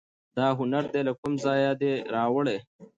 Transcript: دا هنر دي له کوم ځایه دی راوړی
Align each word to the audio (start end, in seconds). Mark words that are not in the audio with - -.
دا 0.37 0.47
هنر 0.59 0.83
دي 0.93 1.01
له 1.07 1.13
کوم 1.19 1.33
ځایه 1.45 1.71
دی 1.81 1.93
راوړی 2.15 2.57